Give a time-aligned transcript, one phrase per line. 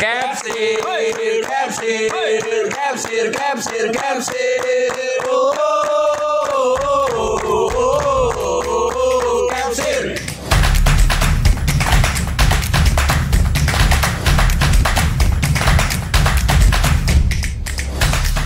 [0.00, 0.80] Capsir,
[1.44, 2.08] capsir,
[2.72, 4.88] capsir, capsir, capsir.
[5.28, 6.72] Oh, oh, oh,
[7.20, 7.68] oh, oh,
[8.96, 10.16] oh, capsir.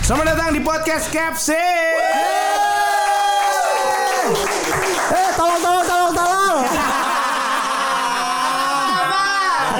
[0.03, 1.55] Selamat datang di podcast Capsi.
[5.07, 6.67] Eh, tolong, tolong, tolong, tolong.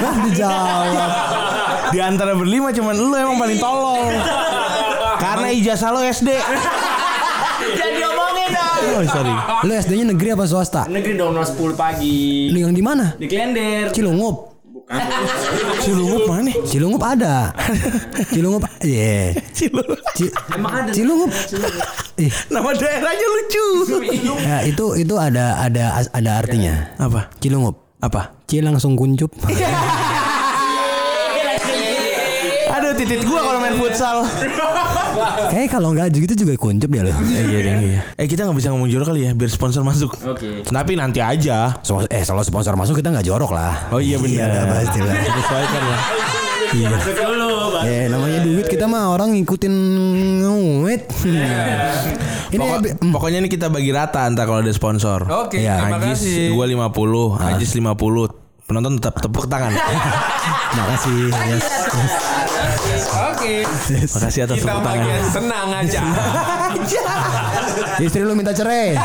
[0.00, 1.25] Nah, dijawab.
[1.88, 4.10] Di antara berlima cuman lu emang paling tolol.
[5.16, 6.28] Karena ijazah lo SD.
[7.56, 8.82] Jadi omongin dong.
[8.92, 9.34] Oh, sorry.
[9.62, 10.84] Lu SD-nya negeri apa swasta?
[10.86, 12.48] Negeri dong 10 pagi.
[12.50, 13.16] Lu yang di mana?
[13.16, 13.90] Di Klender.
[13.90, 14.54] Cilungup.
[15.80, 16.56] Cilungup mana nih?
[16.62, 17.50] Cilungup ada.
[18.30, 18.62] Cilungup.
[18.80, 19.34] Iya.
[19.50, 19.98] Cilungup.
[20.14, 20.90] Ci- Emang ada.
[20.94, 21.30] Cilungup.
[22.16, 23.66] Ih, Nama daerahnya lucu.
[24.40, 26.94] ya itu itu ada ada ada artinya.
[26.96, 27.28] Apa?
[27.42, 27.82] Cilungup.
[27.98, 28.36] Apa?
[28.46, 29.32] Ci langsung kuncup.
[32.96, 34.16] Titit gua kalau main futsal.
[35.46, 37.12] Kayak kalau nggak gitu juga kuncup ya lo.
[37.24, 38.00] iya deh, iya.
[38.14, 40.16] Eh kita nggak bisa ngomong jorok kali ya biar sponsor masuk.
[40.22, 40.62] Oke.
[40.62, 41.76] Tapi nanti aja.
[41.80, 43.88] So, eh kalau sponsor masuk kita nggak jorok lah.
[43.90, 44.48] Oh iya benar.
[44.48, 45.14] Iya, pasti lah.
[45.36, 46.00] Sesuaikan lah.
[46.66, 46.88] Iya.
[47.84, 49.74] Eh namanya duit kita mah orang ngikutin
[50.42, 51.02] nguit.
[52.46, 55.26] Ini Pokok- mm, pokoknya ini kita bagi rata antar kalau ada sponsor.
[55.26, 56.54] Oke, Iya, terima Ajis kasih.
[56.54, 58.30] gua 50, Ajis 50.
[58.62, 59.74] Penonton tetap tepuk tangan.
[60.72, 61.26] makasih.
[61.44, 61.66] Yes.
[63.04, 63.54] Oke.
[64.06, 65.20] Makasih atas Kita tepuk tangan.
[65.28, 66.00] senang aja.
[67.98, 68.96] Istri lu minta cerai.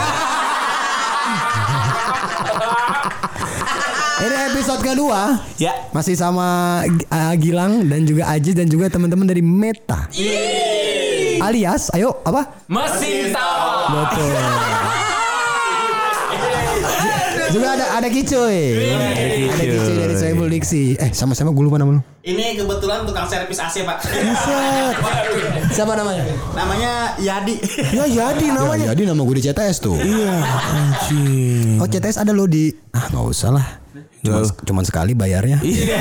[4.22, 5.74] Ini episode kedua Ya.
[5.90, 10.06] masih sama uh, Gilang dan juga Aji dan juga teman-teman dari Meta.
[11.42, 12.62] Alias, ayo apa?
[12.70, 13.34] Mesin.
[13.90, 14.91] Betul.
[17.52, 18.60] Juga ada ada Kicoy.
[19.52, 20.96] Ada Kicoy dari Soebul Diksi.
[20.96, 22.02] Eh sama-sama gue lupa nama lu.
[22.22, 23.98] Ini kebetulan tukang servis AC pak.
[24.02, 24.96] Buset.
[25.74, 26.24] Siapa namanya?
[26.54, 27.56] Namanya Yadi.
[27.92, 28.86] Ya Yadi namanya.
[28.94, 29.98] Yadi nama gue di CTS tuh.
[30.00, 30.36] Iya.
[30.42, 31.82] Anjing.
[31.82, 33.68] Oh CTS ada lo di ah nggak usah lah.
[34.22, 35.58] Cuman, cuman sekali bayarnya.
[35.66, 35.98] Iya.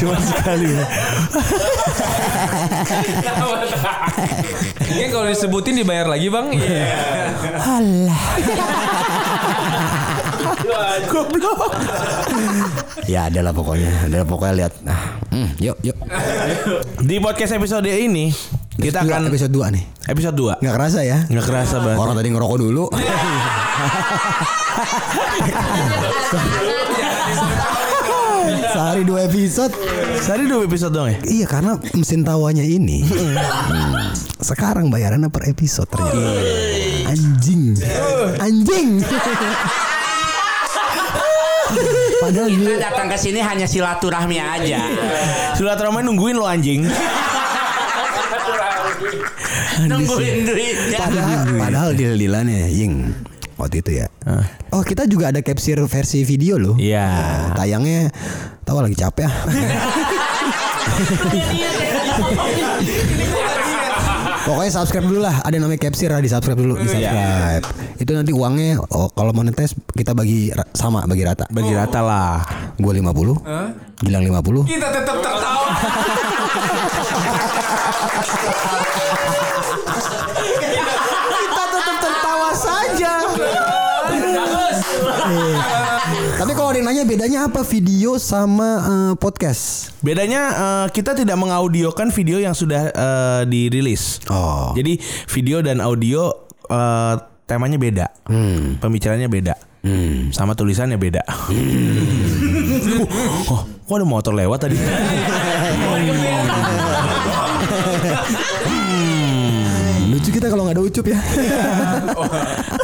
[0.00, 0.72] Cuma sekali.
[4.88, 6.48] Ini kalau disebutin dibayar lagi bang.
[6.48, 6.88] Iya.
[7.60, 8.24] Alah.
[11.08, 11.72] Goblok.
[13.04, 14.08] ya ada lah pokoknya.
[14.08, 14.72] Ada lah pokoknya lihat.
[14.80, 15.96] Nah, hmm, yuk yuk.
[17.04, 18.32] Di podcast episode ini
[18.74, 19.84] kita Episode akan dua, episode 2 nih.
[20.10, 20.62] episode 2.
[20.64, 21.18] Nggak kerasa ya?
[21.30, 21.98] Nggak kerasa banget.
[22.00, 22.84] Orang tadi ngerokok dulu.
[28.74, 29.70] Sehari dua episode.
[30.18, 31.16] Sehari dua episode dong ya?
[31.22, 34.10] Iya karena mesin tawanya ini hmm,
[34.42, 36.18] sekarang bayarannya per episode ternyata.
[37.14, 37.78] Anjing,
[38.42, 38.88] anjing.
[42.24, 44.80] Padahal Kita gue datang ke sini hanya silaturahmi aja.
[45.52, 46.88] Silaturahmi nungguin lo anjing.
[49.74, 50.98] Nungguin duitnya.
[51.02, 53.10] padahal, padahal deal-dealannya Ying
[53.58, 54.06] waktu itu ya.
[54.70, 56.78] Oh kita juga ada capture versi video loh.
[56.78, 57.04] Iya.
[57.04, 58.08] Nah, tayangnya
[58.62, 59.34] tahu lagi capek ya.
[64.44, 65.40] Pokoknya subscribe dulu lah.
[65.40, 67.64] Ada namanya capture lah di subscribe dulu di subscribe.
[67.96, 71.48] Itu nanti uangnya oh, kalau monetis kita bagi sama bagi rata.
[71.48, 72.44] Bagi rata lah.
[72.76, 75.68] Gue 50 Gilang 50 Kita tetap tertawa.
[81.34, 83.12] Kita tetap tertawa saja.
[86.34, 89.94] Tapi kalau ada yang nanya bedanya apa video sama eh, podcast?
[90.04, 94.20] Bedanya eh, kita tidak mengaudiokan video yang sudah eh, dirilis.
[94.28, 94.74] Oh.
[94.76, 95.00] Jadi
[95.30, 96.28] video dan audio
[96.68, 97.14] eh,
[97.48, 98.06] temanya beda.
[98.28, 98.76] Hmm.
[98.78, 99.54] Pembicaranya beda.
[100.32, 101.20] Sama tulisannya beda.
[103.52, 104.80] oh, kok ada motor lewat tadi?
[110.44, 111.16] kita kalau nggak ada ucup ya.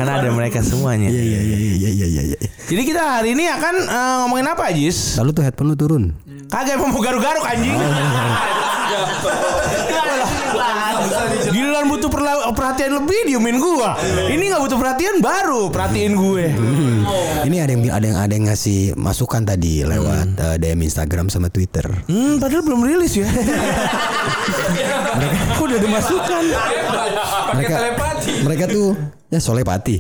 [0.01, 1.13] Karena ada mereka semuanya.
[1.13, 2.39] Iya iya iya iya iya iya iya.
[2.73, 5.21] Jadi kita hari ini akan eh, ngomongin apa, Jis?
[5.21, 6.17] Lalu tuh headphone lu turun.
[6.49, 7.77] Kagak mau garuk-garuk anjing.
[11.47, 13.97] Giliran butuh perla- perhatian lebih diemin gua.
[14.27, 16.47] Ini nggak butuh perhatian baru perhatiin gue.
[17.43, 21.49] Ini ada yang ada yang ada yang ngasih masukan tadi lewat eh, DM Instagram sama
[21.49, 21.85] Twitter.
[22.05, 23.29] Hmm, padahal belum rilis ya.
[25.17, 26.43] Mereka kok udah ada masukan.
[26.45, 28.33] Pakai Mereka telepati.
[28.41, 28.89] mereka tuh
[29.27, 29.97] ya solepati.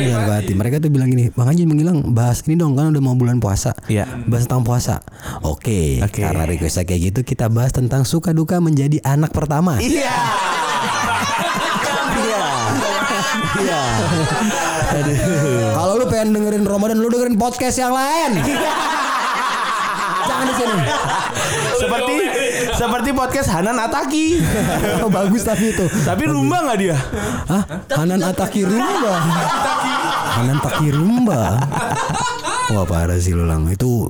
[0.00, 0.52] Iya Pati.
[0.56, 3.76] Mereka tuh bilang gini, Bang Anjing menghilang bahas ini dong kan udah mau bulan puasa.
[3.86, 4.08] Iya.
[4.24, 5.04] Bahas tentang puasa.
[5.44, 6.00] Oke.
[6.00, 6.24] Oke.
[6.24, 9.76] Karena requestnya kayak gitu kita bahas tentang suka duka menjadi anak pertama.
[9.78, 10.16] Iya.
[12.20, 12.48] Iya.
[13.60, 13.82] Iya.
[15.76, 18.40] Kalau lu pengen dengerin Ramadan lu dengerin podcast yang lain.
[20.26, 20.78] Jangan di sini.
[21.80, 22.12] seperti
[22.80, 24.40] seperti podcast Hanan Ataki.
[25.04, 25.84] Oh, bagus tapi itu.
[26.04, 26.96] Tapi rumba nggak dia?
[27.48, 27.64] Hah?
[27.92, 29.14] Hanan Ataki Rumba.
[30.40, 31.40] Hanan Taki Rumba.
[32.72, 33.64] Wah parah sih lu lang.
[33.68, 34.08] Itu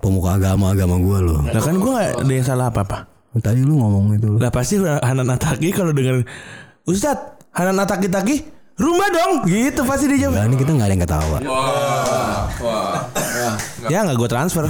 [0.00, 1.40] pemuka agama-agama gue loh.
[1.44, 2.98] Lah kan gue nggak ada yang salah apa apa.
[3.36, 4.40] Tadi lu ngomong itu.
[4.40, 6.24] Lah pasti Hanan Ataki kalau denger
[6.88, 7.16] Ustad
[7.52, 8.36] Hanan Ataki Taki
[8.76, 10.36] rumba dong gitu pasti dia jawab.
[10.36, 11.38] Nah, ini kita nggak ada yang ketawa.
[13.88, 14.64] Ya nggak gue transfer.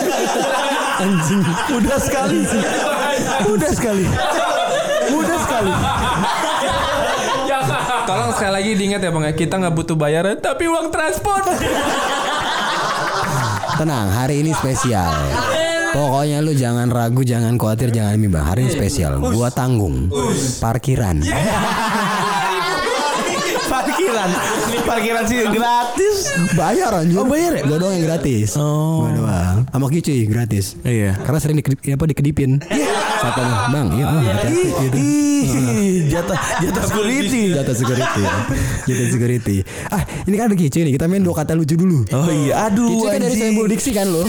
[1.04, 1.42] Anjing.
[1.72, 2.40] Mudah sekali.
[3.46, 4.04] Mudah sekali.
[5.12, 5.72] Mudah sekali.
[8.02, 11.46] Tolong sekali lagi diingat ya bang ya kita nggak butuh bayaran tapi uang transport.
[13.78, 15.10] Tenang, hari ini spesial.
[15.92, 18.40] Pokoknya lu jangan ragu, jangan khawatir, jangan mimba.
[18.48, 19.20] Hari ini spesial.
[19.20, 20.08] Gua tanggung
[20.56, 21.20] parkiran.
[24.02, 24.30] Parkiran.
[24.82, 26.16] Parkiran sih gratis.
[26.58, 27.22] Bayar anjir.
[27.22, 27.62] Oh, bayar ya?
[27.70, 28.58] Gua doang yang gratis.
[28.58, 29.06] Oh.
[29.06, 29.56] Gua doang.
[29.70, 30.74] Sama Kici gratis.
[30.82, 31.14] Iya.
[31.22, 32.50] Karena sering dikedip, apa dikedipin.
[33.22, 34.98] Katanya, "Bang, iya, ah, hati-hati." gitu.
[36.12, 37.42] Jatah jatah security.
[37.54, 38.22] Jatuh security.
[38.90, 39.56] Jatuh security.
[39.88, 40.92] Ah, ini kan ada Kici nih.
[40.98, 42.02] Kita main dua kata lucu dulu.
[42.10, 42.90] Oh iya, aduh.
[42.90, 43.38] Kici kan dari.
[43.38, 44.22] Soebul Diksi kan lo.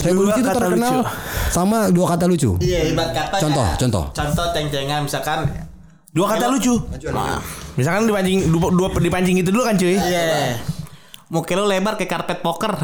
[0.00, 1.52] Soebul Dua Diksi itu terkenal lucu.
[1.52, 2.50] sama dua kata lucu.
[2.64, 3.36] Iya, ibarat kata.
[3.36, 4.04] Contoh, contoh.
[4.16, 5.69] Contoh ceng-cengan misalkan.
[6.10, 6.74] Dua kata lucu.
[7.78, 9.94] Misalkan dipancing dua, dua dipancing itu dulu kan cuy.
[9.94, 10.58] Iya.
[11.30, 12.74] Muka lu lebar kayak karpet poker.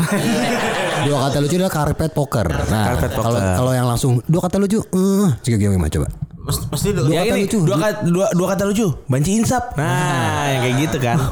[1.02, 2.46] Dua kata lucu adalah karpet poker.
[2.70, 3.55] Nah, Karpet kalau poker.
[3.58, 6.06] kalau yang langsung dua kata lucu, eh, juga gimana coba?
[6.46, 7.06] mesti, mesti dulu.
[7.11, 7.58] Dua Ya kata ini lucu.
[7.67, 8.87] dua kata dua, dua kata lucu.
[9.11, 9.75] Banci insap.
[9.75, 11.19] Nah, yang kayak gitu kan.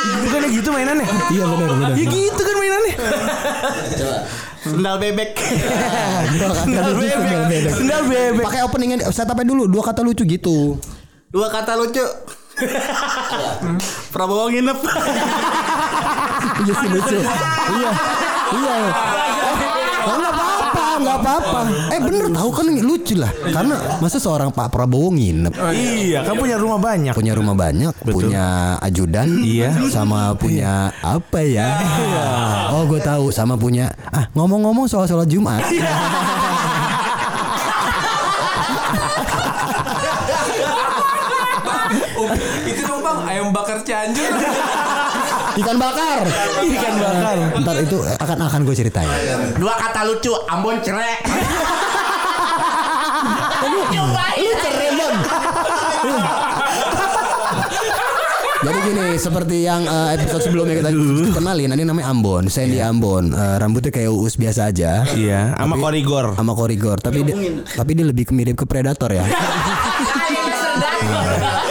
[0.00, 1.06] Bukannya gitu mainannya?
[1.30, 1.88] Iya benar benar.
[1.94, 2.94] Ya gitu kan mainannya.
[2.98, 4.08] Kata
[4.60, 5.30] Sendal lucu bebek.
[6.60, 6.92] sendal
[7.48, 7.72] bebek.
[7.72, 8.44] Sendal bebek.
[8.44, 10.76] Pakai openingnya setupnya dulu dua kata lucu gitu.
[11.28, 12.04] Dua kata lucu.
[14.12, 14.78] Prabowo nginep.
[16.60, 17.16] Iya sih lucu.
[17.16, 17.90] Iya.
[18.52, 18.76] Iya.
[20.00, 20.49] Oh, nggak apa-apa,
[21.00, 21.60] nggak apa-apa.
[21.90, 23.32] Eh bener tahu kan lucu lah.
[23.42, 27.12] Karena masa seorang Pak Prabowo nginep Iya, kan punya rumah banyak.
[27.12, 28.46] punya rumah banyak, punya
[28.80, 29.74] ajudan, Iya.
[29.88, 31.68] sama punya apa ya?
[32.70, 33.90] Oh, gue tahu, sama punya.
[34.08, 35.60] Ah, ngomong-ngomong soal sholat Jumat,
[42.62, 44.30] Itu dong bang ayam bakar Cianjur.
[45.58, 46.22] Ikan bakar.
[46.62, 47.36] Ikan bakar.
[47.58, 49.10] Ntar itu akan akan gue ceritain.
[49.58, 50.32] Dua kata lucu.
[50.46, 50.78] Ambon.
[53.60, 55.16] Lu keren Bang.
[58.60, 60.92] Jadi gini, seperti yang eh, episode sebelumnya kita
[61.32, 63.32] kenalin, ini namanya Ambon, Sandy Ambon.
[63.32, 65.08] Eh, rambutnya kayak Uus biasa aja.
[65.16, 66.36] Iya, sama korigor.
[66.36, 69.24] sama korigor tapi dia, tapi dia lebih mirip ke predator ya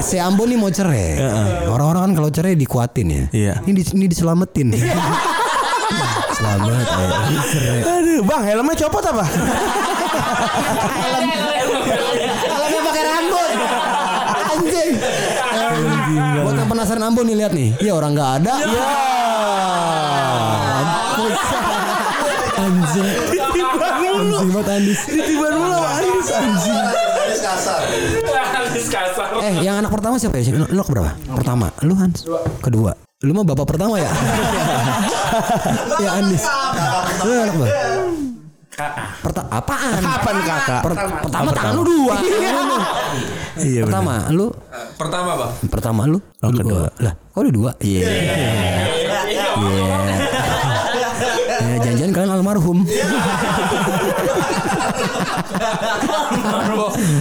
[0.00, 1.20] si, Ambon nih mau cerai
[1.64, 3.54] orang-orang kan kalau cerai dikuatin ya Iya.
[3.64, 4.68] ini di- ini diselamatin
[6.34, 7.06] selamat ya.
[7.94, 9.22] Aduh, Bang, helmnya copot apa?
[12.44, 13.48] kalau mau pakai rambut
[14.48, 14.90] anjing
[16.36, 18.86] buat yang penasaran Ambon nih lihat nih iya orang nggak ada ya
[22.56, 23.06] anjing
[23.44, 26.84] anjing banget Andis Tiba mulu Andis anjing.
[27.14, 27.80] Habis kasar.
[29.40, 30.52] Eh, yang anak pertama siapa ya?
[30.52, 31.12] Lu, lu berapa?
[31.32, 31.72] Pertama.
[31.80, 32.24] Lu Hans.
[32.60, 32.92] Kedua.
[33.20, 34.10] Lu mah bapak pertama ya?
[36.04, 36.44] ya Andis.
[37.18, 37.68] Lu anak berapa?
[39.22, 40.02] Perta apaan?
[40.02, 40.82] Kapan kakak?
[40.82, 42.14] Per- pertama tangan lu dua.
[43.54, 43.86] Iya benar.
[43.86, 44.46] pertama lu
[44.98, 45.50] Pertama bang.
[45.70, 46.90] pertama lu Oh, Lu kedua.
[46.90, 47.00] dua.
[47.00, 47.70] Lah, kok lu dua?
[47.78, 48.00] Iya.
[48.02, 48.34] Iya.
[51.54, 52.82] Ya, janjian kalian almarhum.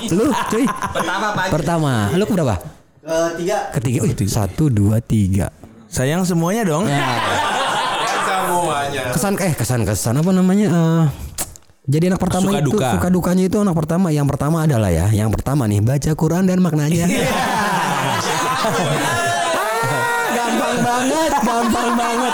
[0.10, 0.66] Lu, cuy.
[0.68, 1.50] Pertama pagi.
[1.52, 2.56] Pertama, lu ke berapa?
[3.04, 3.58] Ketiga.
[3.74, 3.98] Ketiga.
[4.02, 5.48] Wih, satu, dua, tiga.
[5.88, 6.86] Sayang semuanya dong.
[6.86, 7.12] Semuanya.
[9.12, 11.04] kesan eh kesan kesan apa namanya eh
[11.86, 12.88] jadi anak pertama Suka itu duka.
[12.92, 16.58] suka dukanya itu anak pertama yang pertama adalah ya yang pertama nih baca Quran dan
[16.60, 17.08] maknanya Ah,
[20.32, 22.34] gampang banget gampang banget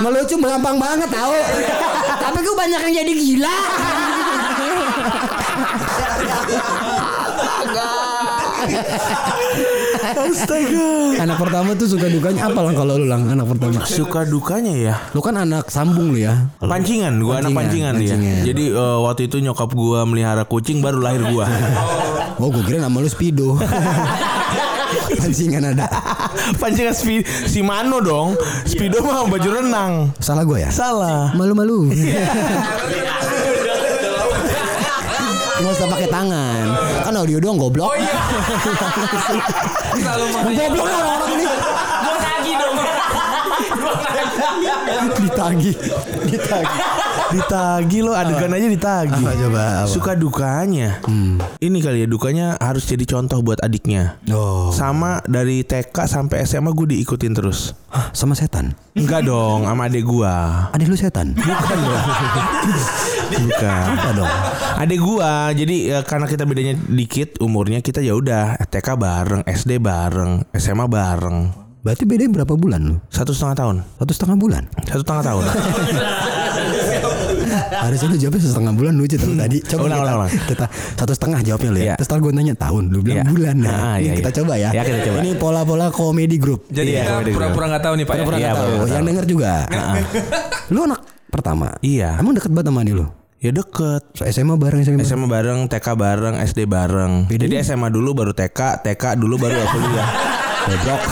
[0.00, 1.32] ngelucu gampang banget tahu
[2.40, 3.56] tapi gue banyak yang jadi gila
[10.00, 10.80] Astaga.
[11.20, 14.94] anak pertama tuh suka dukanya apa lang kalau lu lang anak pertama Suka dukanya ya.
[15.12, 18.36] lu kan anak sambung lu ya Pancingan, gua anak Pancingan, pancingan, pancingan.
[18.40, 18.46] dia.
[18.48, 21.44] Jadi eh, waktu itu nyokap gua melihara kucing baru lahir gua.
[22.40, 23.52] oh gue kira nama lu Speedo
[25.20, 25.86] pancingan ada
[26.60, 28.32] pancingan spi si Mano dong.
[28.64, 29.92] Speedo mah baju renang.
[30.18, 31.30] salah gue ya Salah.
[31.34, 31.90] malu-malu
[35.60, 36.64] nggak usah pakai tangan
[37.04, 37.92] kan audio doang goblok
[39.92, 40.24] Selalu
[40.56, 41.44] goblok lah orang-orang ini
[42.00, 42.74] Gue lagi dong.
[45.20, 45.72] Ditagi.
[46.26, 46.76] Ditagi.
[47.30, 49.22] Ditagi lo adegan aja ditagi.
[49.22, 49.90] Apa coba, apa?
[49.90, 50.98] Suka dukanya.
[51.62, 54.18] Ini kali ya dukanya harus jadi contoh buat adiknya.
[54.30, 54.74] Oh.
[54.74, 57.74] Sama dari TK sampai SMA gue diikutin terus.
[57.90, 58.74] Hah, sama setan.
[58.94, 60.66] Enggak dong, sama adek gua.
[60.70, 61.34] Adik lu setan.
[61.34, 62.04] Bukan dong.
[63.46, 63.84] Bukan.
[63.98, 64.32] Apa dong?
[64.82, 69.82] Adek gua, jadi ya, karena kita bedanya dikit umurnya kita ya udah TK bareng, SD
[69.82, 71.38] bareng, SMA bareng.
[71.80, 72.96] Berarti bedanya berapa bulan lu?
[73.08, 73.76] Satu setengah tahun.
[73.96, 74.62] Satu setengah bulan.
[74.84, 75.44] Satu setengah tahun.
[77.80, 79.58] Harusnya lu jawabnya setengah bulan lucu tuh tadi.
[79.70, 80.30] Coba Ulang, kita, ulang, ulang.
[80.46, 81.84] kita satu setengah jawabnya lu ya.
[81.84, 81.94] Iya.
[81.96, 83.24] Terus gue nanya tahun, lu bilang Iya.
[83.26, 83.56] bulan.
[83.56, 84.36] Nah, Ah, ini iya, kita iya.
[84.36, 84.70] coba ya.
[84.70, 85.16] Ya, kita coba.
[85.18, 86.60] Ini pola-pola komedi grup.
[86.68, 88.12] Jadi kita komedi pura-pura nggak tahu nih Pak.
[88.12, 88.18] ya?
[88.20, 88.70] Pura-pura Iya, nggak tahu.
[88.70, 89.08] Yang tahu.
[89.08, 89.52] denger juga.
[90.72, 91.66] lu anak pertama.
[91.80, 92.10] Iya.
[92.16, 93.06] Emang deket banget sama adik lu?
[93.40, 94.02] Ya deket.
[94.12, 95.00] So, SMA bareng SMA.
[95.00, 97.12] SMA bareng, TK bareng, SD bareng.
[97.26, 100.08] Jadi SMA dulu baru TK, TK dulu baru kuliah.
[100.60, 101.02] Goblok.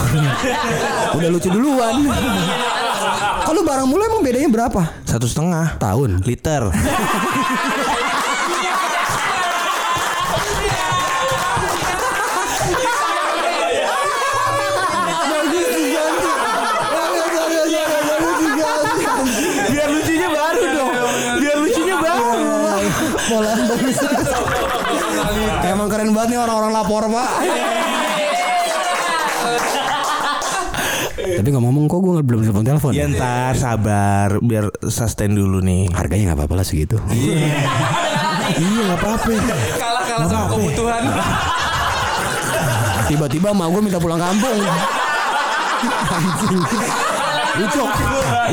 [1.17, 1.95] Udah lucu duluan.
[3.49, 4.93] Kalau barang mulu emang bedanya berapa?
[5.09, 6.21] Satu setengah Tahun.
[6.21, 6.69] liter.
[19.73, 20.93] Biar lucunya baru dong.
[21.41, 22.29] Biar lucunya baru.
[23.33, 23.97] Pola bagus.
[25.65, 27.29] Emang keren banget nih orang-orang lapor pak.
[31.39, 32.91] Tapi ngomong kok gue belum telepon telepon.
[32.91, 35.87] Ya ntar sabar biar sustain dulu nih.
[35.95, 36.99] Harganya nggak apa-apa lah segitu.
[37.15, 39.31] Iya nggak apa-apa.
[39.79, 41.03] Kalah kalah sama kebutuhan.
[43.07, 44.59] Tiba-tiba mau gue minta pulang kampung.
[46.11, 46.59] Anjing.
[47.59, 47.89] Ucok,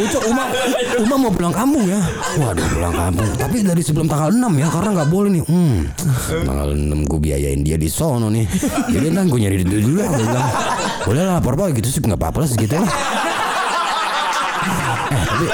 [0.02, 0.44] Ucok, Uma,
[0.98, 2.00] Uma mau pulang kampung ya.
[2.42, 3.28] Waduh pulang kampung.
[3.38, 5.42] Tapi dari sebelum tanggal 6 ya, karena nggak boleh nih.
[5.46, 5.78] Hmm,
[6.42, 8.46] tanggal 6 gue biayain dia di sono nih.
[8.90, 10.00] Jadi ntar gue nyari duit dulu.
[10.00, 10.48] Gue bilang,
[11.06, 12.90] boleh lah lapor pak gitu sih nggak apa-apa lah segitu lah.
[15.06, 15.46] Eh, tapi,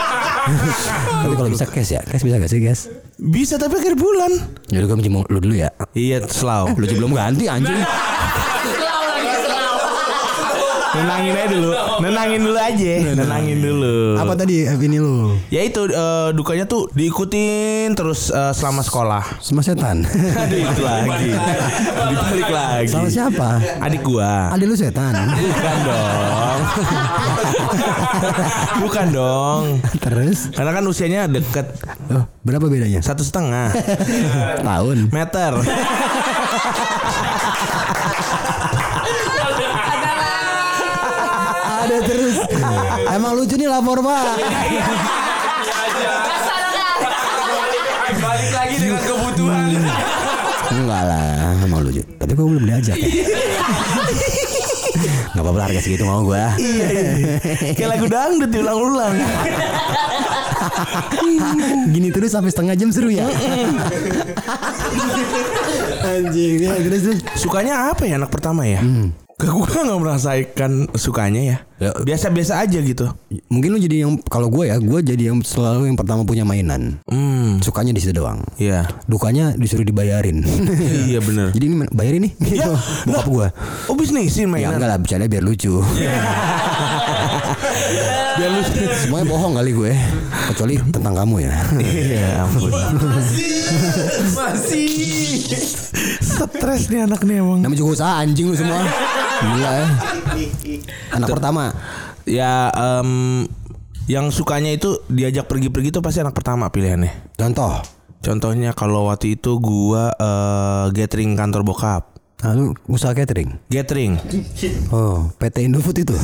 [1.13, 2.89] tapi kalau bisa cash ya, cash bisa gak sih guys?
[3.21, 4.33] Bisa tapi akhir bulan.
[4.73, 5.69] Jadi gue minjem lu dulu ya.
[5.93, 6.73] Iya selalu.
[6.81, 7.85] Lu belum ganti anjing.
[10.93, 11.71] Nenangin aja dulu.
[12.05, 12.93] Nenangin dulu aja.
[13.17, 13.97] Nenangin dulu.
[14.21, 15.41] Apa tadi ini lu?
[15.49, 19.25] Ya itu eh, dukanya tuh diikutin terus eh, selama sekolah.
[19.41, 20.05] Sama setan.
[20.53, 21.33] Itu lagi.
[22.13, 22.93] Dibalik lagi.
[22.93, 23.49] Sama siapa?
[23.81, 24.53] Adik gua.
[24.53, 25.17] Adik lu setan.
[25.33, 26.61] Bukan dong.
[28.85, 29.63] Bukan dong.
[29.97, 31.67] Terus Karena kan usianya deket
[32.13, 33.01] oh, berapa bedanya?
[33.01, 33.73] satu setengah
[34.61, 35.09] Tahun.
[35.09, 35.53] meter.
[43.33, 44.29] Emang lucu nih lapor pak.
[48.21, 49.73] Balik lagi dengan kebutuhan.
[50.69, 52.05] Enggak lah, emang lucu.
[52.21, 53.09] Tapi gue belum diajak ya.
[55.33, 56.45] Gak apa-apa harga segitu mau gue.
[57.73, 59.17] Kayak lagu dangdut diulang-ulang.
[61.89, 63.33] Gini terus sampai setengah jam seru ya.
[66.05, 67.25] Anjing ya terus terus.
[67.41, 68.85] Sukanya apa ya anak pertama ya?
[68.85, 71.57] Ke gue nggak merasakan sukanya ya.
[71.83, 71.91] Ya.
[71.99, 73.11] Biasa-biasa aja gitu.
[73.51, 77.03] Mungkin lu jadi yang kalau gue ya, gue jadi yang selalu yang pertama punya mainan.
[77.11, 77.59] Hmm.
[77.59, 78.39] Sukanya di situ doang.
[78.55, 78.87] Iya.
[79.11, 80.47] Dukanya disuruh dibayarin.
[81.11, 81.51] iya bener.
[81.51, 82.71] Jadi ini bayarin nih gitu.
[83.11, 83.49] Bokap gue.
[83.91, 84.79] Oh bisnisin Ya mainan.
[84.79, 85.83] enggak lah bercanda biar lucu.
[88.39, 88.63] Biar lu
[89.03, 89.93] Semuanya bohong kali gue.
[90.55, 91.55] Kecuali tentang kamu ya.
[91.83, 92.71] Iya ampun.
[94.39, 95.51] Masih.
[96.23, 97.59] Stres nih anak nih emang.
[97.59, 98.87] Namanya juga usaha anjing lu semua.
[99.43, 99.87] Gila ya.
[101.13, 101.65] Anak pertama.
[102.23, 103.11] Ya em,
[104.07, 107.35] yang sukanya itu diajak pergi-pergi itu pasti anak pertama pilihannya.
[107.35, 107.83] Contoh.
[108.23, 112.13] Contohnya kalau waktu itu gua eh, gathering kantor bokap.
[112.43, 113.55] Lalu usaha catering.
[113.71, 114.19] Gathering.
[114.91, 116.11] Oh, PT Indofood itu.
[116.11, 116.19] oh,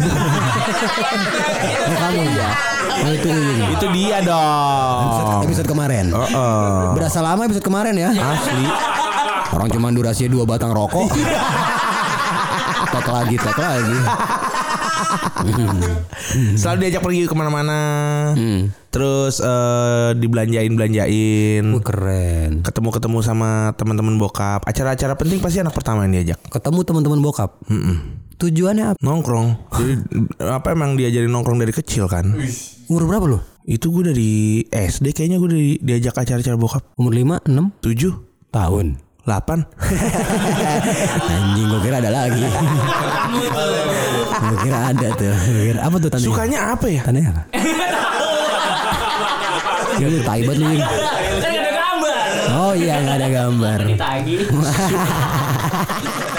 [2.03, 2.51] kamu ya.
[3.07, 3.65] Oh, itu, itu.
[3.79, 5.47] Itu dia dong.
[5.47, 6.11] Episode kemarin.
[6.11, 6.99] Heeh.
[6.99, 8.11] Berasa lama episode kemarin ya.
[8.11, 8.67] Asli.
[9.55, 11.07] Orang cuma durasinya dua batang rokok.
[12.87, 13.99] tek lagi, tek lagi.
[16.61, 17.79] Selalu diajak pergi ke mana-mana.
[18.35, 18.71] Hmm.
[18.89, 21.65] Terus eh, dibelanjain belanjain.
[21.75, 22.51] Wah, keren.
[22.63, 24.67] Ketemu-ketemu sama teman-teman bokap.
[24.67, 26.39] Acara-acara penting pasti anak pertama yang diajak.
[26.51, 27.59] Ketemu teman-teman bokap.
[28.39, 28.99] Tujuannya apa?
[29.03, 29.49] Nongkrong.
[29.75, 29.95] Jadi
[30.59, 32.39] apa emang diajarin nongkrong dari kecil kan?
[32.87, 33.39] Umur berapa lu?
[33.69, 36.83] Itu gue dari SD kayaknya gue dari diajak acara-acara bokap.
[36.97, 39.08] Umur 5, 6 7 tahun.
[39.29, 39.45] 8
[41.37, 42.41] Anjing gue kira ada lagi.
[44.41, 45.29] gue kira ada tuh.
[45.29, 46.29] Gua kira apa tuh tandanya?
[46.33, 47.01] Sukanya apa ya?
[47.05, 47.43] Tandanya apa?
[49.99, 50.79] Ya lu tai banget lu.
[50.79, 50.95] Kan
[51.43, 52.15] gak ada gambar.
[52.55, 53.79] Oh iya nggak ada gambar.
[53.83, 54.37] Ditagi.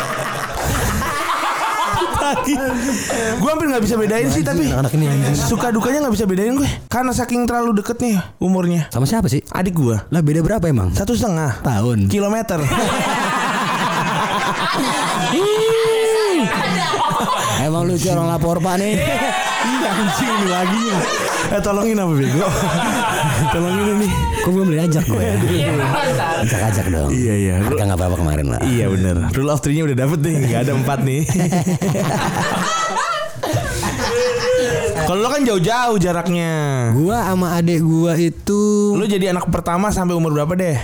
[2.30, 2.54] lagi.
[3.36, 6.70] Gue hampir nggak bisa bedain sih tapi anak-anak ini suka dukanya nggak bisa bedain gue
[6.86, 8.88] karena saking terlalu deketnya umurnya.
[8.90, 9.42] Sama siapa sih?
[9.50, 10.94] Adik gue Lah beda berapa emang?
[10.94, 12.06] satu setengah Tahun.
[12.08, 12.60] kilometer.
[17.60, 18.96] Emang lucu orang lapor pak nih.
[19.60, 20.86] Iya anjing ini lagi.
[21.56, 22.46] Eh tolongin apa bego?
[23.54, 24.12] tolongin nih.
[24.46, 25.34] Kok belum diajak gue ya?
[26.46, 27.10] Ajak-ajak dong.
[27.10, 27.56] Iya, iya.
[27.66, 28.62] Harga nggak apa-apa kemarin lah.
[28.64, 31.22] Iya bener Rule of three-nya udah dapet nih Gak ada empat nih
[35.10, 36.54] Kalau lo kan jauh-jauh jaraknya
[36.94, 40.78] Gua sama adek gua itu Lo jadi anak pertama sampai umur berapa deh?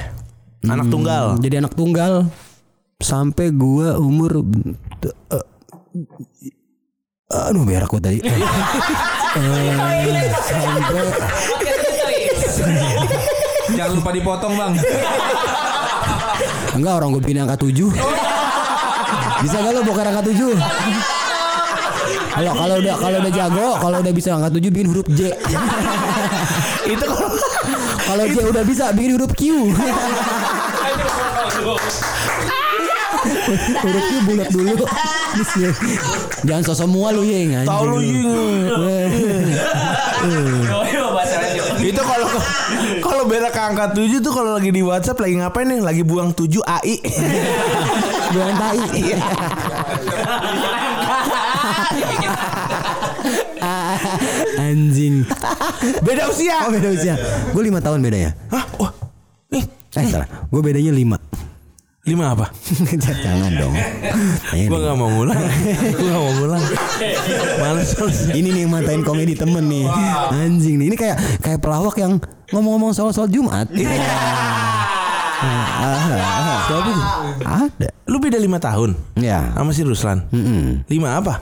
[0.66, 2.26] Anak tunggal jadi anak tunggal
[2.98, 4.42] sampai gua umur
[5.06, 5.46] eh,
[7.26, 8.20] aduh berak gua tadi.
[9.36, 9.44] Eh,
[13.76, 14.80] Jangan lupa dipotong bang.
[16.72, 17.92] enggak orang gue bikin angka 7.
[19.44, 20.56] Bisa gak lo bokar angka 7?
[22.32, 25.36] Kalau kalau udah kalau udah jago, kalau udah bisa angka 7 bikin huruf J.
[26.88, 27.28] Itu kalau
[28.08, 29.44] Kalau J udah bisa bikin huruf Q.
[33.84, 34.86] huruf Q bulat dulu.
[36.48, 37.70] Jangan sosok mua lu yeng anjing.
[37.70, 38.20] Tahu lu ying.
[41.86, 42.30] Itu kalau
[43.04, 45.80] kalau berak ke angka 7 tuh kalau lagi di WhatsApp lagi ngapain nih?
[45.84, 46.98] Lagi buang 7 AI.
[48.34, 48.82] Bukan tai.
[54.60, 55.26] Anjing.
[56.02, 56.66] Beda usia.
[56.66, 57.16] Oh beda usia.
[57.54, 58.34] Gue lima tahun bedanya.
[58.50, 58.66] Hah?
[58.82, 58.92] Wah.
[59.54, 59.64] Nih,
[59.96, 60.28] Eh salah.
[60.52, 61.18] Gue bedanya lima.
[62.06, 62.54] Lima apa?
[63.26, 63.74] Jangan dong.
[64.54, 65.42] Ini, Gua gak mau ngulang.
[65.98, 66.64] Gua gak mau ngulang.
[67.58, 68.20] Males males.
[68.30, 69.90] ini nih yang matain komedi temen nih.
[70.30, 70.94] Anjing nih.
[70.94, 72.22] Ini kayak kayak pelawak yang
[72.54, 73.66] ngomong-ngomong soal soal Jumat.
[73.74, 74.75] Siapa
[75.36, 77.00] sih?
[77.44, 77.90] Ada.
[78.06, 79.52] Lu beda lima tahun Ya.
[79.54, 80.24] sama si Ruslan.
[80.30, 80.86] Mm-mm.
[80.88, 81.42] Lima apa?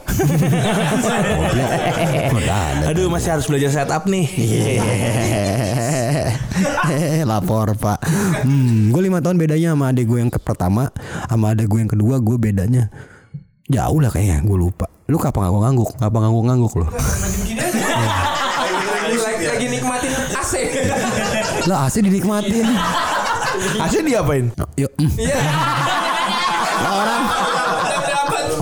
[2.90, 4.26] Aduh masih harus belajar setup nih.
[7.24, 8.00] Lapor pak.
[8.44, 10.90] Hmm, gue lima tahun bedanya sama adik gue yang ke pertama,
[11.28, 12.90] sama adik gue yang kedua gue bedanya
[13.68, 14.42] jauh lah kayaknya.
[14.42, 14.88] Gue lupa.
[15.08, 15.90] Lu kapan ngangguk ngangguk?
[16.00, 16.88] Kapan ngangguk ngangguk lo?
[19.14, 20.54] lagi, lagi nikmatin AC.
[21.70, 22.66] Lah asli dinikmatin.
[23.82, 24.50] Asli diapain?
[24.78, 24.92] Yuk.
[24.98, 25.12] mm.
[26.84, 27.24] orang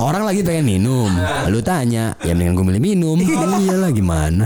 [0.02, 1.12] orang lagi pengen minum.
[1.48, 3.18] Lu tanya, ya mendingan gue milih minum.
[3.64, 4.46] Iyalah gimana?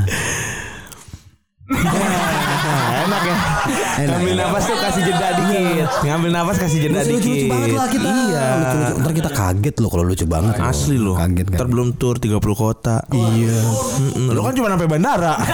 [3.06, 3.38] enak ya.
[4.06, 4.18] Enak.
[4.18, 5.88] Ngambil nafas tuh kasih jeda dikit.
[6.04, 7.26] Ngambil nafas kasih jeda Lucu, dikit.
[7.26, 8.08] lucu banget lah kita.
[8.10, 8.44] Iya.
[8.56, 8.94] Lucu, lucu.
[9.00, 10.54] Ntar kita kaget loh kalau lucu banget.
[10.60, 11.16] Asli loh.
[11.16, 11.58] Kaget kan.
[11.58, 12.96] Ntar belum tour 30 kota.
[13.10, 13.58] Iya.
[14.30, 15.34] Lo kan cuma sampai bandara.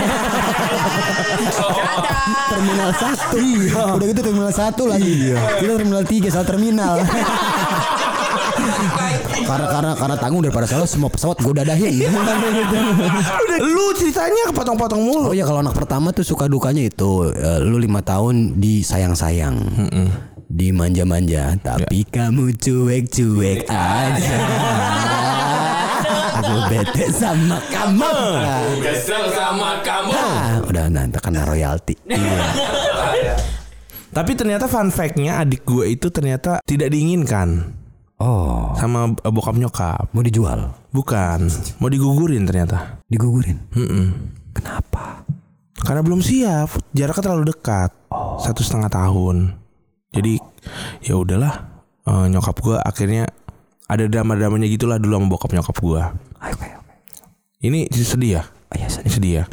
[2.51, 3.35] terminal satu.
[3.37, 3.81] Iya.
[3.95, 5.11] Udah gitu terminal satu lagi.
[5.31, 5.37] Iya.
[5.59, 6.95] Kita terminal tiga salah terminal.
[9.45, 12.07] karena karena karena tanggung daripada salah semua pesawat gue dadahin.
[12.07, 15.31] Udah lu ceritanya kepotong-potong mulu.
[15.31, 19.55] oh ya kalau anak pertama tuh suka dukanya itu eh, lu lima tahun disayang-sayang.
[20.51, 24.35] Dimanja-manja, tapi kamu cuek-cuek aja.
[26.43, 28.15] Aku bete sama kamu.
[28.83, 30.11] Kesel sama kamu.
[30.11, 31.95] Ah, udah nanti kena royalti.
[34.11, 37.79] Tapi ternyata fun fact-nya adik gue itu ternyata tidak diinginkan
[38.21, 40.13] Oh, sama eh, bokap nyokap.
[40.13, 43.01] mau dijual, Bukan, mau digugurin ternyata.
[43.03, 43.57] digugurin.
[43.71, 44.07] Mm-mm.
[44.51, 45.25] Kenapa?
[45.75, 47.89] Karena belum siap, jaraknya terlalu dekat,
[48.37, 49.57] satu setengah tahun.
[50.11, 50.37] Jadi
[51.01, 51.65] ya udahlah,
[52.03, 53.25] eh, nyokap gue akhirnya
[53.87, 56.01] ada drama-dramanya gitulah dulu sama bokap nyokap gue.
[56.37, 56.93] Oke, oke.
[57.59, 59.09] Ini sedih ya, Oh, iya, sedih.
[59.09, 59.45] sedih ya.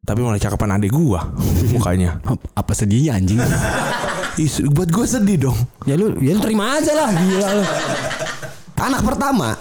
[0.00, 1.20] Tapi mulai cakapan adik gue
[1.72, 2.20] mukanya.
[2.52, 3.40] Apa sedihnya anjing?
[4.36, 5.58] Ih, buat gue sedih dong.
[5.84, 7.64] ya lu, ya lu terima aja lah, gila lu.
[8.74, 9.54] Anak pertama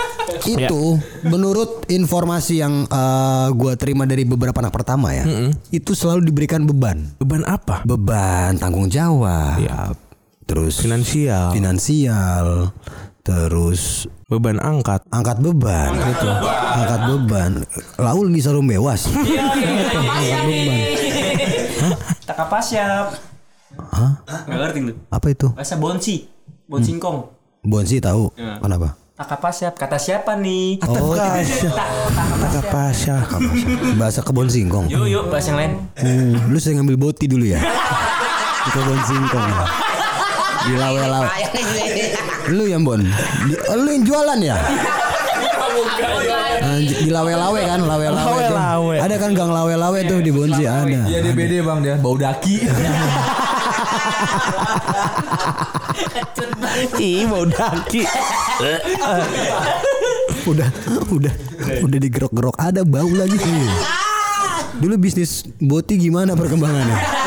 [0.43, 0.83] itu
[1.23, 5.23] menurut informasi yang eh, gua terima dari beberapa anak pertama ya,
[5.69, 7.85] itu selalu diberikan beban, Beban apa?
[7.85, 9.93] beban tanggung jawab, Ya,
[10.43, 12.73] terus finansial, finansial,
[13.21, 15.05] terus beban angkat.
[15.07, 15.93] angkat beban.
[15.93, 16.29] Gitu.
[16.73, 17.51] angkat beban.
[17.95, 20.81] Laul di sarung bewas angkat beban.
[22.25, 23.32] Tak apa siap.
[23.79, 24.11] Hah?
[24.25, 24.93] Gak ngerti lu.
[25.09, 25.47] apa itu?
[25.53, 26.29] Bahasa bonsi.
[26.69, 27.17] Bonsingkong.
[27.63, 28.31] bonsi tahu?
[28.35, 28.97] Kenapa?
[29.13, 29.73] Tak apa siap.
[29.77, 30.81] Kata siapa nih?
[30.89, 31.69] oh Kasya,
[32.65, 33.15] kasya.
[33.93, 35.71] bahasa kebon singkong Yuk yuk bahasa yang lain.
[36.01, 37.61] Hmm, lu sering ngambil boti dulu ya?
[38.65, 39.47] Di kebon singkong
[40.63, 41.27] di lawe-lawe
[42.55, 43.03] lu yang bon
[43.47, 44.55] di, oh, lu yang jualan ya?
[46.83, 47.79] Di lawe-lawe kan?
[47.83, 51.05] Lawe-lawe ada kan gang lawe-lawe tuh di Bonsi ada.
[51.05, 52.55] Iya dia beda bang dia bau daki.
[56.99, 58.03] Ih, mau daki.
[60.43, 60.69] udah
[61.13, 61.33] udah
[61.83, 63.37] udah digerok-gerok ada bau lagi.
[64.73, 67.22] Dulu bisnis boti gimana perkembangannya?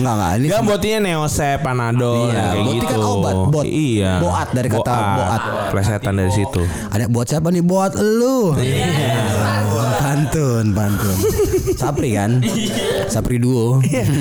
[0.00, 2.86] Enggak enggak ini Enggak botinya Neosep, Panadol Iya, kayak boti gitu.
[2.88, 3.64] kan obat, bot.
[3.64, 4.12] Iya.
[4.18, 5.42] Boat dari kata boat.
[5.70, 6.62] Plesetan dari situ.
[6.88, 7.60] ada buat siapa nih?
[7.60, 8.56] Buat lu.
[10.00, 11.16] Pantun, pantun.
[11.76, 12.40] Sapri kan?
[13.06, 13.78] Sapri duo.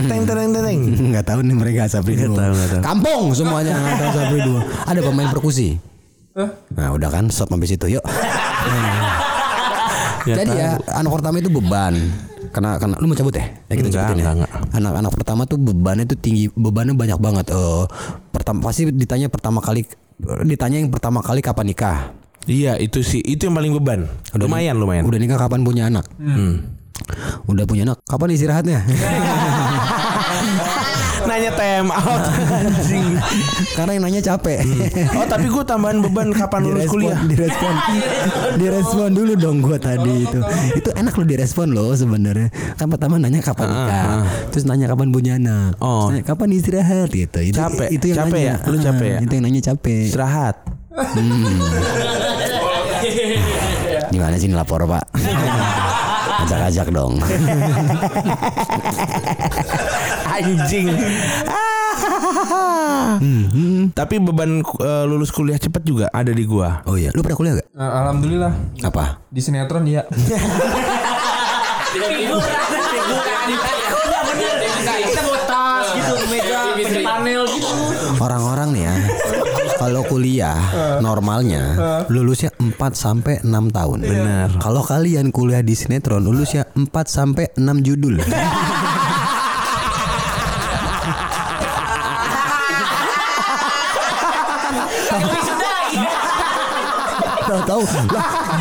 [0.07, 0.79] teng teng teng teng.
[1.09, 2.35] Nggak tahu nih mereka Sapri duo.
[2.35, 2.81] tahu, nggak tahu.
[2.83, 4.59] Kampung semuanya nggak tahu Sapri duo.
[4.85, 5.79] Ada pemain perkusi.
[6.71, 8.03] Nah udah kan stop sampai situ yuk.
[10.21, 11.95] Jadi ya anak pertama itu beban.
[12.49, 13.45] Kena kena lu mau cabut ya?
[13.69, 14.23] Ya kita Enggak, cabutin ya.
[14.23, 14.51] enggak, enggak.
[14.73, 17.45] Anak-anak pertama tuh bebannya tuh tinggi, bebannya banyak banget.
[17.53, 17.83] Eh
[18.33, 19.85] pertama pasti ditanya pertama kali
[20.43, 21.97] ditanya yang pertama kali kapan nikah.
[22.49, 24.09] Iya itu sih itu yang paling beban.
[24.33, 25.05] lumayan lumayan.
[25.05, 26.09] Udah nikah kapan punya anak?
[27.47, 28.79] Udah punya anak, kapan istirahatnya?
[31.79, 32.27] Time out
[32.59, 33.15] anjing.
[33.71, 34.59] Karena yang nanya capek.
[35.15, 37.19] Oh tapi gue tambahan beban kapan lulus direspon, kuliah.
[37.23, 37.73] direspon,
[38.59, 40.43] direspon dulu dong gua tadi itu.
[40.75, 42.51] Itu enak lo direspon loh sebenarnya.
[42.75, 46.05] Kan pertama nanya kapan nikah, terus nanya kapan punya anak, Ah, Oh.
[46.11, 47.39] Nanya kapan istirahat gitu.
[47.39, 48.51] Itu, Capek, itu yang capek nanya.
[48.59, 48.67] ya?
[48.67, 49.15] Lu capek ya?
[49.15, 50.03] Ah, Itu yang nanya capek.
[50.05, 50.55] Istirahat.
[54.09, 55.07] Gimana sih ini lapor pak?
[56.39, 57.15] Ajak-ajak dong.
[60.29, 60.87] Anjing.
[63.99, 66.81] Tapi beban eh, lulus kuliah cepet juga ada di gua.
[66.87, 67.67] Oh iya, lu pernah kuliah gak?
[67.75, 69.23] Nah, Alhamdulillah Apa?
[69.29, 70.05] di sinetron dia.
[74.89, 77.73] Kita bawa tas gitu, meja, pakai panel gitu.
[78.19, 78.93] Orang-orang nih ya
[79.81, 80.59] Kalau kuliah
[80.99, 81.79] Normalnya
[82.11, 87.63] Lulusnya 4 sampai 6 tahun Benar Kalau kalian kuliah di sinetron Lulusnya 4 sampai 6
[87.87, 88.19] judul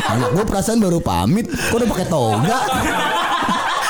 [0.09, 2.59] anak gue perasaan baru pamit kok udah pakai toga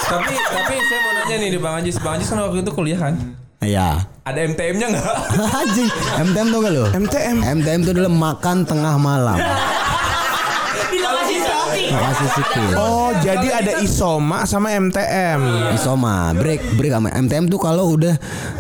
[0.10, 1.96] tapi tapi saya mau nanya nih di Bang Ajis.
[2.02, 3.14] Bang Ajis kan waktu itu kuliah kan?
[3.60, 5.06] Iya Ada MTM-nya nggak?
[5.62, 7.38] Anjing MTM tuh gak lo MTM.
[7.62, 9.38] MTM itu adalah makan tengah malam.
[11.90, 15.42] Makasih Sikil Oh jadi ada isoma sama MTM.
[15.78, 18.16] Isoma break break sama MTM tuh kalau udah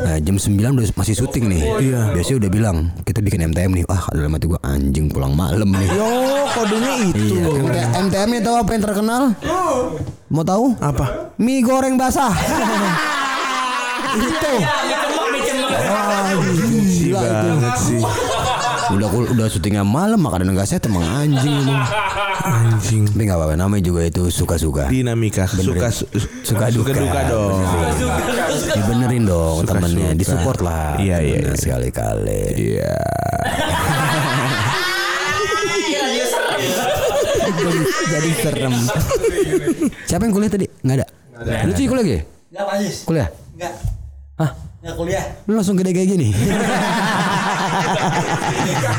[0.05, 1.61] eh, jam 9 udah masih syuting nih.
[1.81, 2.01] Iya.
[2.13, 3.83] Biasanya udah bilang kita bikin MTM nih.
[3.89, 5.89] Wah dalam hati gua anjing pulang malam nih.
[5.89, 6.09] Yo
[6.51, 7.25] kodenya itu.
[7.35, 7.45] Iya.
[7.59, 9.23] MT- MTM nya tahu apa yang terkenal?
[10.27, 10.65] Mau tahu?
[10.77, 11.33] Apa?
[11.35, 12.31] Mie goreng basah.
[14.19, 14.53] itu.
[15.69, 16.29] Wah,
[16.65, 17.97] gila itu.
[18.89, 21.85] Udah udah syutingnya malam makanan enggak sehat emang anjing emang.
[22.39, 23.03] Anjing.
[23.05, 24.89] Tapi nggak apa-apa namanya juga itu suka-suka.
[24.89, 26.09] Dinamika suka su-
[26.41, 26.89] Suka duka.
[26.91, 27.61] duka dong.
[28.71, 30.97] Dibenerin dong temennya, disupport lah.
[30.97, 31.53] Iya, iya, iya.
[31.53, 32.41] Sekali-kali.
[32.57, 32.95] Iya.
[37.59, 38.73] jadi, jadi serem.
[40.05, 40.65] Siapa yang kuliah tadi?
[40.81, 41.05] Nggak ada.
[41.63, 42.17] Lu cuy kuliah lagi?
[42.49, 42.95] Enggak, Pak Ajis.
[43.03, 43.27] Kuliah?
[43.55, 43.73] Enggak.
[44.35, 44.51] Hah?
[44.79, 45.25] Enggak kuliah.
[45.43, 46.29] Lu langsung gede kayak gini.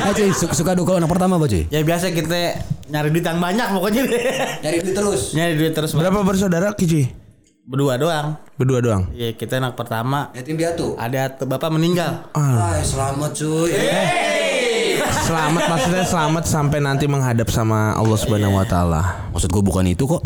[0.01, 1.67] ah, cuy, su- suka duka anak pertama apa cuy?
[1.67, 4.01] Ya biasa kita nyari duit yang banyak pokoknya.
[4.61, 5.21] Nyari duit terus.
[5.33, 5.99] nyari duit terus Pak.
[6.01, 7.09] Berapa bersaudara Kici?
[7.61, 8.41] Berdua doang.
[8.57, 9.03] Berdua doang.
[9.13, 10.33] Iya, kita anak pertama.
[10.33, 10.97] Yatim piatu.
[10.97, 12.25] Ada bapak meninggal.
[12.33, 13.69] Ah, selamat cuy.
[15.21, 19.29] Selamat maksudnya selamat sampai nanti menghadap sama Allah Subhanahu wa taala.
[19.31, 20.21] Maksud gue bukan itu kok.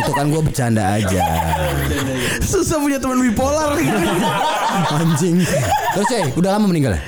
[0.00, 1.20] itu kan gue bercanda aja.
[2.40, 3.76] Susah punya teman bipolar
[4.90, 5.44] Anjing.
[5.94, 7.02] Terus cuy, udah lama meninggal ya?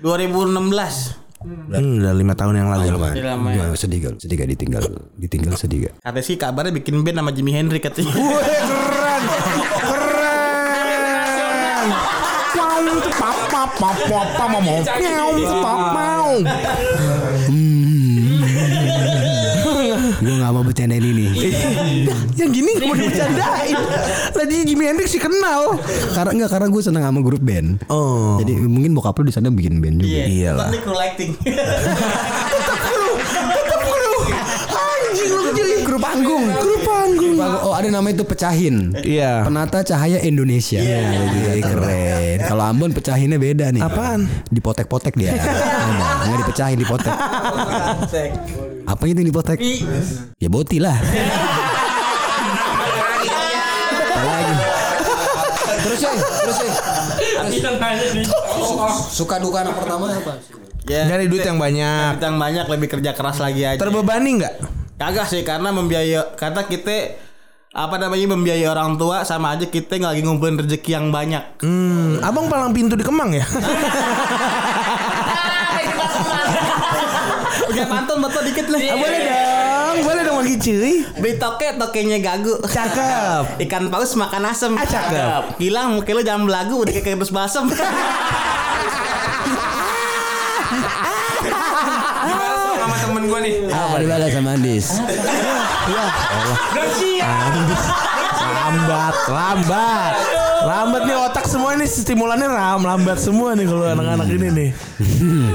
[0.00, 1.20] 2016.
[1.40, 2.96] Hmm, udah lima tahun yang lalu.
[2.96, 3.08] Lama.
[3.12, 3.64] Udah lama ya.
[3.76, 4.20] Sedih gak?
[4.20, 4.82] Sedih gak ditinggal?
[5.16, 5.94] Ditinggal sedih gak?
[6.00, 8.12] Katanya sih kabarnya bikin band sama Jimi Hendrix katanya.
[8.12, 9.22] Wih, keren.
[9.84, 10.09] Keren.
[11.80, 12.84] Wow,
[13.16, 16.36] pap pap pap pap pap mau mau.
[20.20, 21.32] Gue gak mau bercandain ini.
[22.36, 23.76] Yang gini mau dibercandain.
[24.36, 25.80] Lagi Jimi Hendrix sih kenal.
[26.12, 27.80] karena enggak karena gue seneng sama grup band.
[27.88, 28.36] Oh.
[28.44, 30.20] Jadi mungkin bokap lu di sana bikin band juga.
[30.28, 30.68] Iyalah.
[30.68, 31.32] Tapi crew lighting.
[34.68, 35.80] Anjing lu kecil.
[35.88, 36.44] Grup panggung.
[36.44, 36.79] Grup panggung.
[37.40, 38.92] Oh ada nama itu pecahin.
[39.00, 39.44] Iya.
[39.44, 40.80] Penata Cahaya Indonesia.
[40.80, 42.38] Iya, keren.
[42.44, 43.82] Kalau Ambon pecahinnya beda nih.
[43.82, 44.28] Apaan?
[44.52, 45.34] Dipotek-potek dia.
[45.34, 45.44] Ada.
[46.28, 47.14] Nggak dipecahin dipotek.
[48.86, 49.58] Apa itu yang dipotek?
[50.36, 50.96] Ya boti lah.
[54.20, 54.54] Lagi?
[55.80, 56.72] Terus ya, terus ya.
[59.10, 60.36] Suka duka anak pertama apa?
[60.90, 61.02] ya.
[61.06, 62.18] Nyari duit yang banyak.
[62.18, 63.78] Duit yang banyak lebih kerja keras lagi aja.
[63.78, 64.54] Terbebani nggak?
[65.00, 67.16] Kagak sih karena membiaya kata kita
[67.70, 71.62] apa namanya membiayai orang tua sama aja kita nggak lagi ngumpulin rezeki yang banyak.
[71.62, 73.46] Hmm, abang palang pintu di Kemang ya?
[77.70, 78.80] Udah pantun betul dikit lah.
[78.82, 81.06] Ah, boleh dong, boleh dong Magi cuy.
[81.22, 82.58] Beli toke tokenya gagu.
[82.66, 83.44] Cakep.
[83.70, 84.74] Ikan paus makan asem.
[84.74, 85.62] Ah, cakep.
[85.62, 87.70] Hilang muka lu jangan belagu udah kayak terus basem.
[92.20, 93.54] Gimana sama temen gue nih?
[93.70, 94.98] Ah, dibalas sama Andis.
[98.40, 100.14] Lambat, lambat.
[100.60, 104.70] Lambat nih otak semua nih stimulannya ram lambat semua nih kalau anak-anak ini nih.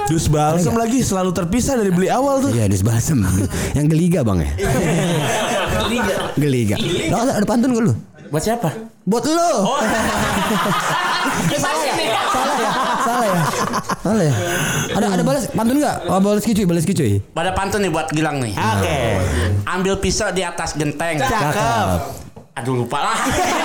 [0.09, 2.49] Dus balsam lagi selalu terpisah dari beli awal tuh.
[2.51, 3.21] Iya, Andis Basem.
[3.77, 4.51] Yang geliga bang ya.
[6.35, 6.75] Geliga.
[7.13, 7.93] Lo ada, pantun gak lu?
[8.33, 8.73] Buat siapa?
[9.05, 9.35] Buat lu.
[11.61, 11.93] Salah ya?
[12.33, 12.71] Salah ya?
[13.05, 13.41] Salah ya?
[14.01, 14.33] Salah ya?
[14.97, 15.95] Ada ada balas pantun nggak?
[16.09, 17.21] Oh, balas kicuy, balas kicuy.
[17.37, 18.57] Pada pantun nih buat Gilang nih.
[18.57, 18.97] Oke.
[19.69, 21.21] Ambil pisau di atas genteng.
[21.21, 21.87] Cakep.
[22.55, 23.17] Aduh lupa lah.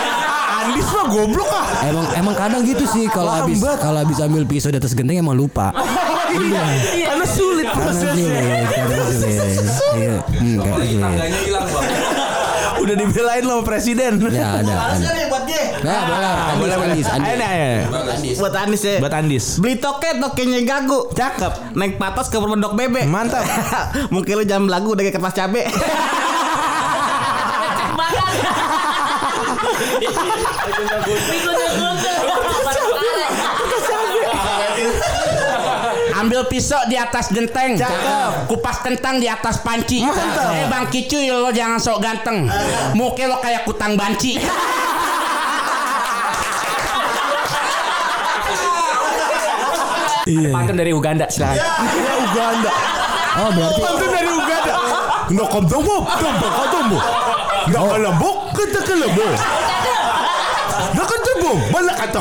[0.61, 1.89] Andis mah goblok ah.
[1.89, 5.37] Emang emang kadang gitu sih kalau habis kalau habis ambil pisau di atas genteng emang
[5.39, 5.73] lupa.
[6.31, 7.11] Iya.
[7.11, 8.23] Karena sulit Karena prosesnya.
[8.23, 9.99] sulit, karena sulit.
[9.99, 11.03] Iya, hmm, kayak sulit.
[11.03, 11.87] Tangganya hilang bang.
[12.79, 14.13] Udah dibelain loh presiden.
[14.31, 14.95] Ya ada.
[14.95, 15.11] ada.
[15.81, 16.31] Nih buat dia.
[16.31, 16.77] Nah, boleh.
[16.77, 17.49] Andis, Andis, Ayo, Andis.
[17.49, 18.39] ayo.
[18.39, 18.95] Buat Anis ya.
[19.01, 19.45] Buat Andis.
[19.59, 21.01] Beli toke tokenya gagu.
[21.11, 21.53] Cakep.
[21.75, 23.07] Naik patas ke pondok bebek.
[23.07, 23.45] Mantap.
[24.15, 25.63] Mungkin lu jangan belagu udah kayak kertas cabe.
[36.21, 37.81] Ambil pisau di atas genteng.
[37.81, 38.51] Cakep.
[38.51, 40.05] Kupas kentang di atas panci.
[40.05, 40.53] Mantap.
[40.53, 42.45] Eh Bang Kicuy lo jangan sok ganteng.
[42.93, 44.37] Muka lo kayak kutang banci.
[50.29, 50.51] Iya.
[50.53, 51.57] Pantun dari Uganda silakan.
[51.57, 52.73] Ya Uganda.
[53.41, 54.73] Oh, berarti Pantun dari Uganda.
[55.31, 56.99] Nggak komtombo, tombo, komtombo.
[57.71, 58.81] Nggak kelembok, kita.
[60.91, 62.21] Nggak ketemu, malah kata